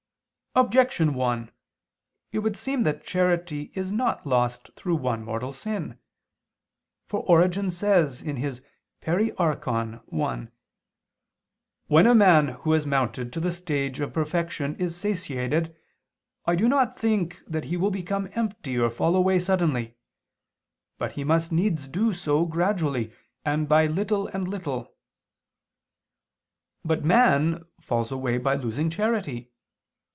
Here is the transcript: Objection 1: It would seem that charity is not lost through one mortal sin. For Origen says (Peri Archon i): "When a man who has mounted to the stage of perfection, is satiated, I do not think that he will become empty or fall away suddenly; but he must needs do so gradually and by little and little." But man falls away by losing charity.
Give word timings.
Objection 0.53 1.13
1: 1.13 1.49
It 2.33 2.39
would 2.39 2.57
seem 2.57 2.83
that 2.83 3.05
charity 3.05 3.71
is 3.73 3.89
not 3.93 4.27
lost 4.27 4.69
through 4.73 4.97
one 4.97 5.23
mortal 5.23 5.53
sin. 5.53 5.97
For 7.07 7.21
Origen 7.21 7.69
says 7.71 8.21
(Peri 8.99 9.31
Archon 9.37 10.01
i): 10.11 10.47
"When 11.87 12.05
a 12.05 12.13
man 12.13 12.47
who 12.49 12.73
has 12.73 12.85
mounted 12.85 13.31
to 13.31 13.39
the 13.39 13.53
stage 13.53 14.01
of 14.01 14.11
perfection, 14.11 14.75
is 14.75 14.93
satiated, 14.93 15.73
I 16.45 16.57
do 16.57 16.67
not 16.67 16.97
think 16.97 17.41
that 17.47 17.63
he 17.63 17.77
will 17.77 17.89
become 17.89 18.27
empty 18.33 18.77
or 18.77 18.89
fall 18.89 19.15
away 19.15 19.39
suddenly; 19.39 19.95
but 20.97 21.13
he 21.13 21.23
must 21.23 21.53
needs 21.53 21.87
do 21.87 22.11
so 22.13 22.45
gradually 22.45 23.13
and 23.45 23.69
by 23.69 23.85
little 23.87 24.27
and 24.27 24.49
little." 24.49 24.93
But 26.83 27.05
man 27.05 27.63
falls 27.79 28.11
away 28.11 28.37
by 28.37 28.55
losing 28.55 28.89
charity. 28.89 29.47